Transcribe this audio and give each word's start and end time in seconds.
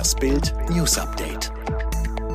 Das 0.00 0.14
Bild 0.14 0.54
News 0.70 0.96
Update. 0.96 1.52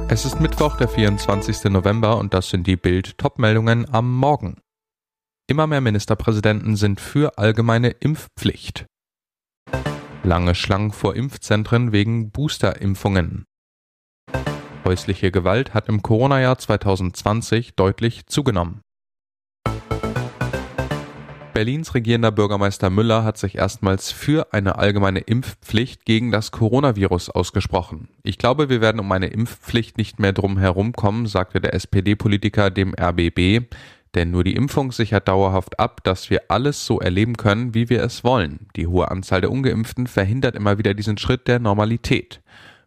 Es 0.08 0.24
ist 0.24 0.40
Mittwoch, 0.40 0.78
der 0.78 0.88
24. 0.88 1.64
November 1.72 2.20
und 2.20 2.32
das 2.32 2.52
sind 2.52 2.68
die 2.68 2.76
Bild 2.76 3.18
Topmeldungen 3.18 3.92
am 3.92 4.16
Morgen. 4.16 4.62
Immer 5.50 5.66
mehr 5.66 5.82
Ministerpräsidenten 5.82 6.76
sind 6.76 7.02
für 7.02 7.40
allgemeine 7.40 7.90
Impfpflicht. 7.90 8.86
Lange 10.22 10.54
Schlangen 10.54 10.92
vor 10.92 11.16
Impfzentren 11.16 11.92
wegen 11.92 12.30
Boosterimpfungen. 12.30 13.46
Häusliche 14.84 15.32
Gewalt 15.32 15.74
hat 15.74 15.90
im 15.90 16.04
Corona-Jahr 16.04 16.60
2020 16.60 17.74
deutlich 17.74 18.28
zugenommen. 18.28 18.82
Berlins 21.56 21.94
regierender 21.94 22.34
Bürgermeister 22.34 22.90
Müller 22.90 23.24
hat 23.24 23.38
sich 23.38 23.56
erstmals 23.56 24.12
für 24.12 24.52
eine 24.52 24.78
allgemeine 24.78 25.22
Impfpflicht 25.22 26.04
gegen 26.04 26.30
das 26.30 26.52
Coronavirus 26.52 27.30
ausgesprochen. 27.30 28.10
Ich 28.24 28.38
glaube, 28.38 28.68
wir 28.68 28.82
werden 28.82 29.00
um 29.00 29.10
eine 29.10 29.28
Impfpflicht 29.28 29.98
nicht 29.98 30.20
mehr 30.20 30.34
drum 30.34 30.58
herumkommen, 30.58 31.28
sagte 31.28 31.62
der 31.62 31.74
SPD-Politiker 31.74 32.72
dem 32.72 32.94
RBB, 32.94 33.74
denn 34.16 34.32
nur 34.32 34.44
die 34.44 34.58
Impfung 34.58 34.92
sichert 34.92 35.30
dauerhaft 35.30 35.80
ab, 35.80 36.04
dass 36.04 36.30
wir 36.30 36.42
alles 36.50 36.86
so 36.86 37.00
erleben 37.00 37.38
können, 37.38 37.74
wie 37.74 37.90
wir 37.90 38.04
es 38.04 38.26
wollen. 38.26 38.68
Die 38.76 38.88
hohe 38.88 39.10
Anzahl 39.10 39.40
der 39.40 39.50
ungeimpften 39.50 40.08
verhindert 40.08 40.58
immer 40.58 40.78
wieder 40.78 40.94
diesen 40.94 41.18
Schritt 41.18 41.48
der 41.48 41.60
Normalität. 41.60 42.42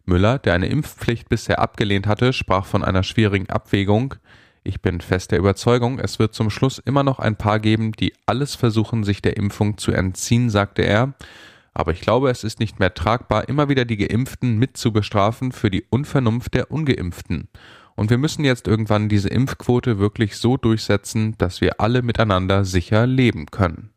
Müller, 0.05 0.37
der 0.37 0.53
eine 0.53 0.67
Impfpflicht 0.67 1.27
bisher 1.27 1.57
abgelehnt 1.57 2.05
hatte, 2.05 2.33
sprach 2.33 2.67
von 2.67 2.83
einer 2.83 3.01
schwierigen 3.01 3.49
Abwägung. 3.49 4.13
Ich 4.63 4.81
bin 4.81 5.01
fest 5.01 5.31
der 5.31 5.39
Überzeugung, 5.39 5.99
es 5.99 6.19
wird 6.19 6.33
zum 6.33 6.49
Schluss 6.49 6.79
immer 6.79 7.03
noch 7.03 7.19
ein 7.19 7.35
paar 7.35 7.59
geben, 7.59 7.93
die 7.93 8.13
alles 8.25 8.55
versuchen, 8.55 9.03
sich 9.03 9.21
der 9.21 9.37
Impfung 9.37 9.77
zu 9.77 9.91
entziehen, 9.91 10.49
sagte 10.49 10.81
er. 10.81 11.13
Aber 11.73 11.91
ich 11.93 12.01
glaube, 12.01 12.29
es 12.29 12.43
ist 12.43 12.59
nicht 12.59 12.79
mehr 12.79 12.93
tragbar, 12.93 13.47
immer 13.47 13.69
wieder 13.69 13.85
die 13.85 13.97
Geimpften 13.97 14.57
mit 14.57 14.75
zu 14.75 14.91
bestrafen 14.91 15.51
für 15.51 15.69
die 15.69 15.85
Unvernunft 15.89 16.53
der 16.53 16.71
Ungeimpften. 16.71 17.47
Und 17.95 18.09
wir 18.09 18.17
müssen 18.17 18.43
jetzt 18.43 18.67
irgendwann 18.67 19.09
diese 19.09 19.29
Impfquote 19.29 19.99
wirklich 19.99 20.37
so 20.37 20.57
durchsetzen, 20.57 21.35
dass 21.37 21.61
wir 21.61 21.79
alle 21.79 22.01
miteinander 22.01 22.65
sicher 22.65 23.07
leben 23.07 23.45
können. 23.47 23.91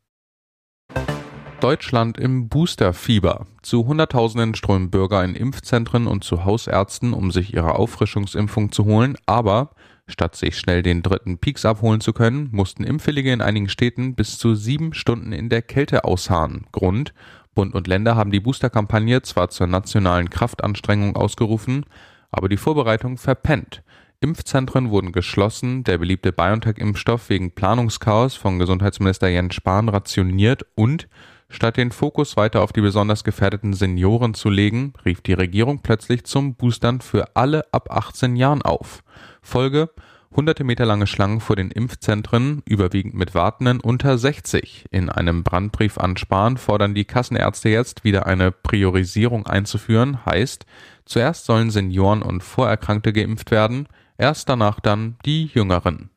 Deutschland 1.61 2.19
im 2.19 2.49
Boosterfieber. 2.49 3.47
Zu 3.63 3.87
Hunderttausenden 3.87 4.57
strömen 4.57 4.91
Bürger 4.91 5.23
in 5.23 5.37
Impfzentren 5.37 6.09
und 6.09 6.25
zu 6.25 6.45
Hausärzten, 6.45 7.13
um 7.13 7.31
sich 7.31 7.55
ihre 7.55 7.77
Auffrischungsimpfung 7.77 8.73
zu 8.73 8.85
holen, 8.85 9.17
aber 9.27 9.71
Statt 10.09 10.37
sich 10.37 10.59
schnell 10.59 10.83
den 10.83 11.03
dritten 11.03 11.39
Peaks 11.39 11.65
abholen 11.65 12.01
zu 12.01 12.13
können, 12.13 12.49
mussten 12.53 12.85
Impfwillige 12.85 13.33
in 13.33 13.41
einigen 13.41 13.69
Städten 13.69 14.15
bis 14.15 14.39
zu 14.39 14.55
sieben 14.55 14.95
Stunden 14.95 15.33
in 15.33 15.49
der 15.49 15.63
Kälte 15.63 16.05
ausharren. 16.05 16.67
Grund 16.73 17.15
Bund 17.55 17.75
und 17.75 17.87
Länder 17.87 18.17
haben 18.17 18.31
die 18.31 18.41
Boosterkampagne 18.41 19.23
zwar 19.23 19.51
zur 19.51 19.67
nationalen 19.67 20.31
Kraftanstrengung 20.31 21.17
ausgerufen, 21.17 21.85
aber 22.31 22.49
die 22.49 22.57
Vorbereitung 22.57 23.19
verpennt. 23.19 23.83
Impfzentren 24.21 24.91
wurden 24.91 25.13
geschlossen, 25.13 25.85
der 25.85 25.99
beliebte 25.99 26.33
BioNTech-Impfstoff 26.33 27.29
wegen 27.29 27.55
Planungschaos 27.55 28.37
von 28.37 28.59
Gesundheitsminister 28.59 29.29
Jens 29.29 29.55
Spahn 29.55 29.89
rationiert 29.89 30.65
und 30.75 31.09
Statt 31.53 31.77
den 31.77 31.93
Fokus 31.93 32.39
weiter 32.39 32.63
auf 32.63 32.73
die 32.73 32.81
besonders 32.81 33.25
gefährdeten 33.25 33.75
Senioren 33.75 34.33
zu 34.33 34.49
legen, 34.49 34.95
rief 35.05 35.21
die 35.21 35.35
Regierung 35.35 35.81
plötzlich 35.83 36.25
zum 36.25 36.55
Boostern 36.55 37.03
für 37.03 37.37
alle 37.37 37.67
ab 37.73 37.91
18 37.91 38.37
Jahren 38.37 38.63
auf. 38.63 39.05
Folge 39.43 39.91
hunderte 40.35 40.65
Meter 40.65 40.87
lange 40.87 41.07
Schlangen 41.07 41.41
vor 41.41 41.57
den 41.57 41.71
Impfzentren, 41.71 42.63
überwiegend 42.65 43.15
mit 43.15 43.35
Wartenden 43.35 43.81
unter 43.81 44.19
60. 44.19 44.87
In 44.91 45.09
einem 45.09 45.43
Brandbrief 45.43 45.99
an 45.99 46.17
Spahn 46.17 46.57
fordern 46.57 46.95
die 46.95 47.05
Kassenärzte 47.05 47.69
jetzt 47.69 48.05
wieder 48.05 48.27
eine 48.27 48.51
Priorisierung 48.51 49.47
einzuführen, 49.47 50.25
heißt, 50.25 50.67
zuerst 51.05 51.45
sollen 51.45 51.71
Senioren 51.71 52.23
und 52.23 52.43
Vorerkrankte 52.43 53.13
geimpft 53.13 53.51
werden, 53.51 53.89
erst 54.17 54.49
danach 54.49 54.81
dann 54.81 55.17
die 55.25 55.47
Jüngeren. 55.47 56.11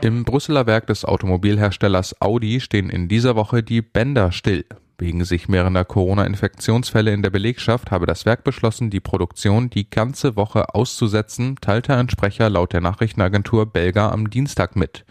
Im 0.00 0.24
Brüsseler 0.24 0.66
Werk 0.66 0.86
des 0.86 1.04
Automobilherstellers 1.04 2.20
Audi 2.20 2.60
stehen 2.60 2.90
in 2.90 3.08
dieser 3.08 3.36
Woche 3.36 3.62
die 3.62 3.80
Bänder 3.80 4.32
still. 4.32 4.66
Wegen 5.04 5.22
sich 5.26 5.48
mehrender 5.48 5.84
Corona-Infektionsfälle 5.84 7.12
in 7.12 7.20
der 7.20 7.28
Belegschaft 7.28 7.90
habe 7.90 8.06
das 8.06 8.24
Werk 8.24 8.42
beschlossen, 8.42 8.88
die 8.88 9.00
Produktion 9.00 9.68
die 9.68 9.90
ganze 9.90 10.34
Woche 10.34 10.74
auszusetzen, 10.74 11.56
teilte 11.60 11.94
ein 11.94 12.08
Sprecher 12.08 12.48
laut 12.48 12.72
der 12.72 12.80
Nachrichtenagentur 12.80 13.66
Belga 13.66 14.08
am 14.08 14.30
Dienstag 14.30 14.76
mit. 14.76 15.04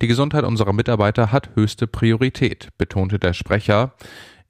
Die 0.00 0.06
Gesundheit 0.06 0.44
unserer 0.44 0.72
Mitarbeiter 0.72 1.30
hat 1.30 1.50
höchste 1.56 1.86
Priorität, 1.86 2.70
betonte 2.78 3.18
der 3.18 3.34
Sprecher. 3.34 3.92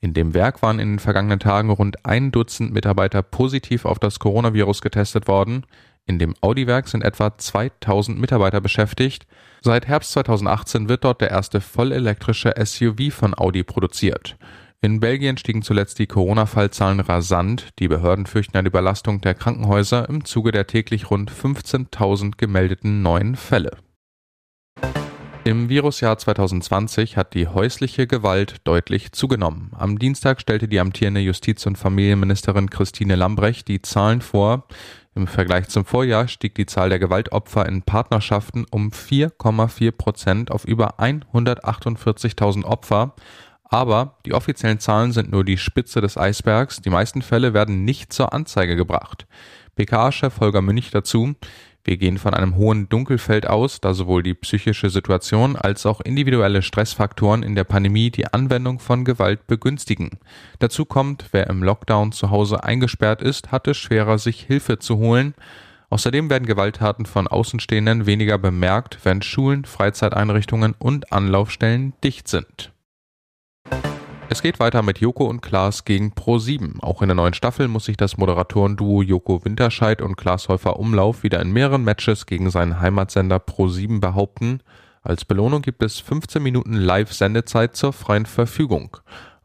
In 0.00 0.14
dem 0.14 0.32
Werk 0.32 0.62
waren 0.62 0.78
in 0.78 0.92
den 0.92 0.98
vergangenen 1.00 1.40
Tagen 1.40 1.70
rund 1.70 2.06
ein 2.06 2.30
Dutzend 2.30 2.72
Mitarbeiter 2.72 3.22
positiv 3.22 3.86
auf 3.86 3.98
das 3.98 4.20
Coronavirus 4.20 4.80
getestet 4.80 5.26
worden. 5.26 5.66
In 6.06 6.20
dem 6.20 6.36
Audi-Werk 6.40 6.86
sind 6.86 7.02
etwa 7.02 7.36
2000 7.36 8.20
Mitarbeiter 8.20 8.60
beschäftigt. 8.60 9.26
Seit 9.60 9.88
Herbst 9.88 10.12
2018 10.12 10.88
wird 10.88 11.02
dort 11.02 11.20
der 11.20 11.32
erste 11.32 11.60
vollelektrische 11.60 12.54
SUV 12.64 13.12
von 13.12 13.36
Audi 13.36 13.64
produziert. 13.64 14.36
In 14.84 15.00
Belgien 15.00 15.38
stiegen 15.38 15.62
zuletzt 15.62 15.98
die 15.98 16.06
Corona-Fallzahlen 16.06 17.00
rasant. 17.00 17.70
Die 17.78 17.88
Behörden 17.88 18.26
fürchten 18.26 18.58
eine 18.58 18.68
Überlastung 18.68 19.22
der 19.22 19.32
Krankenhäuser 19.32 20.06
im 20.10 20.26
Zuge 20.26 20.52
der 20.52 20.66
täglich 20.66 21.10
rund 21.10 21.32
15.000 21.32 22.32
gemeldeten 22.36 23.00
neuen 23.00 23.34
Fälle. 23.34 23.78
Im 25.44 25.70
Virusjahr 25.70 26.18
2020 26.18 27.16
hat 27.16 27.32
die 27.32 27.48
häusliche 27.48 28.06
Gewalt 28.06 28.56
deutlich 28.64 29.12
zugenommen. 29.12 29.70
Am 29.74 29.98
Dienstag 29.98 30.42
stellte 30.42 30.68
die 30.68 30.80
amtierende 30.80 31.20
Justiz- 31.20 31.64
und 31.64 31.78
Familienministerin 31.78 32.68
Christine 32.68 33.16
Lambrecht 33.16 33.68
die 33.68 33.80
Zahlen 33.80 34.20
vor. 34.20 34.66
Im 35.14 35.26
Vergleich 35.26 35.68
zum 35.68 35.86
Vorjahr 35.86 36.28
stieg 36.28 36.56
die 36.56 36.66
Zahl 36.66 36.90
der 36.90 36.98
Gewaltopfer 36.98 37.64
in 37.64 37.80
Partnerschaften 37.80 38.66
um 38.70 38.90
4,4 38.90 39.92
Prozent 39.92 40.50
auf 40.50 40.66
über 40.66 41.00
148.000 41.00 42.64
Opfer. 42.64 43.14
Aber 43.74 44.18
die 44.24 44.34
offiziellen 44.34 44.78
Zahlen 44.78 45.10
sind 45.10 45.32
nur 45.32 45.42
die 45.44 45.58
Spitze 45.58 46.00
des 46.00 46.16
Eisbergs. 46.16 46.80
Die 46.80 46.90
meisten 46.90 47.22
Fälle 47.22 47.54
werden 47.54 47.84
nicht 47.84 48.12
zur 48.12 48.32
Anzeige 48.32 48.76
gebracht. 48.76 49.26
BKA-Chef 49.74 50.38
Holger 50.38 50.62
Münch 50.62 50.92
dazu. 50.92 51.34
Wir 51.82 51.96
gehen 51.96 52.18
von 52.18 52.34
einem 52.34 52.54
hohen 52.54 52.88
Dunkelfeld 52.88 53.48
aus, 53.48 53.80
da 53.80 53.92
sowohl 53.92 54.22
die 54.22 54.34
psychische 54.34 54.90
Situation 54.90 55.56
als 55.56 55.86
auch 55.86 56.00
individuelle 56.00 56.62
Stressfaktoren 56.62 57.42
in 57.42 57.56
der 57.56 57.64
Pandemie 57.64 58.12
die 58.12 58.32
Anwendung 58.32 58.78
von 58.78 59.04
Gewalt 59.04 59.48
begünstigen. 59.48 60.20
Dazu 60.60 60.84
kommt, 60.84 61.30
wer 61.32 61.48
im 61.48 61.64
Lockdown 61.64 62.12
zu 62.12 62.30
Hause 62.30 62.62
eingesperrt 62.62 63.22
ist, 63.22 63.50
hat 63.50 63.66
es 63.66 63.76
schwerer, 63.76 64.18
sich 64.18 64.42
Hilfe 64.42 64.78
zu 64.78 64.98
holen. 64.98 65.34
Außerdem 65.90 66.30
werden 66.30 66.46
Gewalttaten 66.46 67.06
von 67.06 67.26
Außenstehenden 67.26 68.06
weniger 68.06 68.38
bemerkt, 68.38 69.00
wenn 69.02 69.20
Schulen, 69.20 69.64
Freizeiteinrichtungen 69.64 70.76
und 70.78 71.12
Anlaufstellen 71.12 71.92
dicht 72.04 72.28
sind. 72.28 72.70
Es 74.34 74.42
geht 74.42 74.58
weiter 74.58 74.82
mit 74.82 74.98
Joko 74.98 75.26
und 75.26 75.42
Klaas 75.42 75.84
gegen 75.84 76.10
Pro7. 76.12 76.82
Auch 76.82 77.02
in 77.02 77.08
der 77.08 77.14
neuen 77.14 77.34
Staffel 77.34 77.68
muss 77.68 77.84
sich 77.84 77.96
das 77.96 78.16
Moderatorenduo 78.16 79.00
Joko 79.00 79.44
Winterscheid 79.44 80.02
und 80.02 80.16
Klaas 80.16 80.48
Häufer 80.48 80.80
Umlauf 80.80 81.22
wieder 81.22 81.40
in 81.40 81.52
mehreren 81.52 81.84
Matches 81.84 82.26
gegen 82.26 82.50
seinen 82.50 82.80
Heimatsender 82.80 83.36
Pro7 83.36 84.00
behaupten. 84.00 84.58
Als 85.02 85.24
Belohnung 85.24 85.62
gibt 85.62 85.84
es 85.84 86.00
15 86.00 86.42
Minuten 86.42 86.72
Live-Sendezeit 86.72 87.76
zur 87.76 87.92
freien 87.92 88.26
Verfügung. 88.26 88.96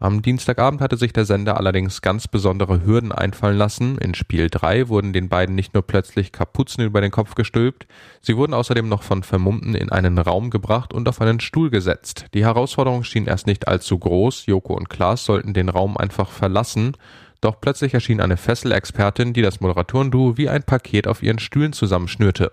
Am 0.01 0.21
Dienstagabend 0.21 0.79
hatte 0.79 0.95
sich 0.95 1.11
der 1.11 1.25
Sender 1.25 1.57
allerdings 1.57 2.01
ganz 2.01 2.29
besondere 2.29 2.85
Hürden 2.85 3.11
einfallen 3.11 3.57
lassen. 3.57 3.97
In 3.97 4.13
Spiel 4.13 4.49
3 4.49 4.87
wurden 4.87 5.11
den 5.11 5.27
beiden 5.27 5.55
nicht 5.55 5.73
nur 5.73 5.83
plötzlich 5.83 6.31
Kapuzen 6.31 6.85
über 6.85 7.01
den 7.01 7.11
Kopf 7.11 7.35
gestülpt, 7.35 7.85
sie 8.21 8.37
wurden 8.37 8.53
außerdem 8.53 8.87
noch 8.87 9.03
von 9.03 9.23
Vermummten 9.23 9.75
in 9.75 9.91
einen 9.91 10.17
Raum 10.17 10.51
gebracht 10.51 10.93
und 10.93 11.09
auf 11.09 11.19
einen 11.19 11.41
Stuhl 11.41 11.69
gesetzt. 11.69 12.27
Die 12.33 12.45
Herausforderung 12.45 13.03
schien 13.03 13.27
erst 13.27 13.45
nicht 13.45 13.67
allzu 13.67 13.99
groß, 13.99 14.45
Joko 14.45 14.73
und 14.73 14.89
Klaas 14.89 15.25
sollten 15.25 15.53
den 15.53 15.67
Raum 15.67 15.97
einfach 15.97 16.31
verlassen, 16.31 16.95
doch 17.41 17.59
plötzlich 17.59 17.93
erschien 17.93 18.21
eine 18.21 18.37
Fesselexpertin, 18.37 19.33
die 19.33 19.41
das 19.41 19.59
Moderatorenduo 19.59 20.37
wie 20.37 20.47
ein 20.47 20.63
Paket 20.63 21.07
auf 21.09 21.21
ihren 21.23 21.39
Stühlen 21.39 21.73
zusammenschnürte. 21.73 22.51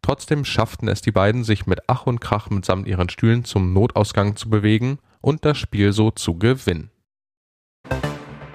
Trotzdem 0.00 0.46
schafften 0.46 0.88
es 0.88 1.02
die 1.02 1.12
beiden, 1.12 1.44
sich 1.44 1.66
mit 1.66 1.80
Ach 1.86 2.06
und 2.06 2.20
Krach 2.22 2.48
mitsamt 2.48 2.86
ihren 2.86 3.10
Stühlen 3.10 3.44
zum 3.44 3.74
Notausgang 3.74 4.36
zu 4.36 4.48
bewegen 4.48 4.98
und 5.20 5.44
das 5.44 5.58
Spiel 5.58 5.92
so 5.92 6.10
zu 6.10 6.38
gewinnen. 6.38 6.90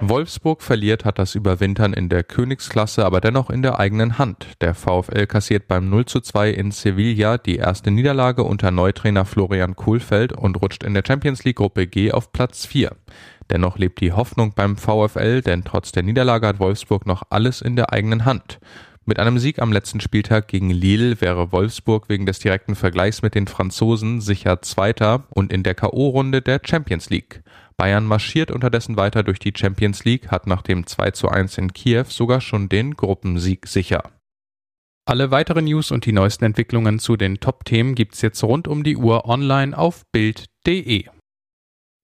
Wolfsburg 0.00 0.62
verliert 0.62 1.04
hat 1.04 1.18
das 1.18 1.34
Überwintern 1.34 1.92
in 1.92 2.08
der 2.08 2.24
Königsklasse 2.24 3.06
aber 3.06 3.20
dennoch 3.20 3.48
in 3.48 3.62
der 3.62 3.78
eigenen 3.78 4.18
Hand. 4.18 4.48
Der 4.60 4.74
VfL 4.74 5.26
kassiert 5.26 5.68
beim 5.68 5.88
0 5.88 6.04
zu 6.06 6.20
2 6.20 6.50
in 6.50 6.72
Sevilla 6.72 7.38
die 7.38 7.56
erste 7.56 7.90
Niederlage 7.90 8.42
unter 8.42 8.70
Neutrainer 8.70 9.24
Florian 9.24 9.76
Kohlfeld 9.76 10.32
und 10.32 10.60
rutscht 10.60 10.84
in 10.84 10.94
der 10.94 11.04
Champions 11.06 11.44
League 11.44 11.56
Gruppe 11.56 11.86
G 11.86 12.12
auf 12.12 12.32
Platz 12.32 12.66
4. 12.66 12.92
Dennoch 13.50 13.78
lebt 13.78 14.00
die 14.00 14.12
Hoffnung 14.12 14.52
beim 14.54 14.76
VfL, 14.76 15.42
denn 15.42 15.64
trotz 15.64 15.92
der 15.92 16.02
Niederlage 16.02 16.46
hat 16.46 16.60
Wolfsburg 16.60 17.06
noch 17.06 17.22
alles 17.30 17.60
in 17.62 17.76
der 17.76 17.92
eigenen 17.92 18.24
Hand. 18.24 18.58
Mit 19.06 19.18
einem 19.18 19.38
Sieg 19.38 19.58
am 19.60 19.70
letzten 19.70 20.00
Spieltag 20.00 20.48
gegen 20.48 20.70
Lille 20.70 21.20
wäre 21.20 21.52
Wolfsburg 21.52 22.08
wegen 22.08 22.24
des 22.24 22.38
direkten 22.38 22.74
Vergleichs 22.74 23.20
mit 23.20 23.34
den 23.34 23.46
Franzosen 23.46 24.22
sicher 24.22 24.62
Zweiter 24.62 25.24
und 25.28 25.52
in 25.52 25.62
der 25.62 25.74
K.O.-Runde 25.74 26.40
der 26.40 26.60
Champions 26.64 27.10
League. 27.10 27.42
Bayern 27.76 28.06
marschiert 28.06 28.50
unterdessen 28.50 28.96
weiter 28.96 29.22
durch 29.22 29.38
die 29.38 29.52
Champions 29.54 30.06
League, 30.06 30.30
hat 30.30 30.46
nach 30.46 30.62
dem 30.62 30.86
2 30.86 31.10
zu 31.10 31.28
1 31.28 31.58
in 31.58 31.72
Kiew 31.74 32.04
sogar 32.08 32.40
schon 32.40 32.70
den 32.70 32.94
Gruppensieg 32.94 33.66
sicher. 33.66 34.10
Alle 35.06 35.30
weiteren 35.30 35.66
News 35.66 35.90
und 35.90 36.06
die 36.06 36.12
neuesten 36.12 36.46
Entwicklungen 36.46 36.98
zu 36.98 37.16
den 37.18 37.40
Top-Themen 37.40 37.94
gibt's 37.94 38.22
jetzt 38.22 38.42
rund 38.42 38.68
um 38.68 38.84
die 38.84 38.96
Uhr 38.96 39.28
online 39.28 39.76
auf 39.76 40.04
Bild.de. 40.12 41.08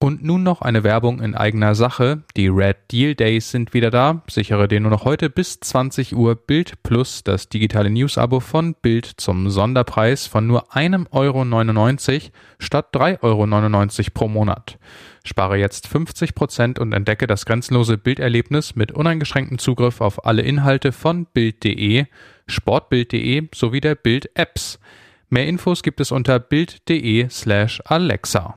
Und 0.02 0.24
nun 0.24 0.42
noch 0.42 0.62
eine 0.62 0.82
Werbung 0.82 1.20
in 1.20 1.34
eigener 1.34 1.74
Sache. 1.74 2.22
Die 2.34 2.48
Red 2.48 2.78
Deal 2.90 3.14
Days 3.14 3.50
sind 3.50 3.74
wieder 3.74 3.90
da. 3.90 4.22
Sichere 4.30 4.66
dir 4.66 4.80
nur 4.80 4.90
noch 4.90 5.04
heute 5.04 5.28
bis 5.28 5.60
20 5.60 6.16
Uhr 6.16 6.36
Bild 6.36 6.82
Plus, 6.82 7.22
das 7.22 7.50
digitale 7.50 7.90
News-Abo 7.90 8.40
von 8.40 8.74
Bild 8.80 9.04
zum 9.18 9.50
Sonderpreis 9.50 10.26
von 10.26 10.46
nur 10.46 10.74
einem 10.74 11.06
Euro 11.10 11.44
99 11.44 12.32
statt 12.58 12.94
3,99 12.94 13.98
Euro 14.00 14.10
pro 14.14 14.28
Monat. 14.28 14.78
Spare 15.22 15.58
jetzt 15.58 15.86
50 15.86 16.34
Prozent 16.34 16.78
und 16.78 16.94
entdecke 16.94 17.26
das 17.26 17.44
grenzenlose 17.44 17.98
Bilderlebnis 17.98 18.76
mit 18.76 18.92
uneingeschränktem 18.92 19.58
Zugriff 19.58 20.00
auf 20.00 20.24
alle 20.24 20.40
Inhalte 20.40 20.92
von 20.92 21.26
Bild.de, 21.26 22.06
Sportbild.de 22.46 23.48
sowie 23.54 23.82
der 23.82 23.96
Bild-Apps. 23.96 24.80
Mehr 25.28 25.46
Infos 25.46 25.82
gibt 25.82 26.00
es 26.00 26.10
unter 26.10 26.38
Bild.de 26.38 27.28
slash 27.28 27.82
Alexa. 27.84 28.54